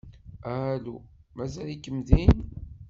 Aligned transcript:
Alu? 0.55 0.95
Mazal-ikem 1.35 1.97
din? 2.07 2.31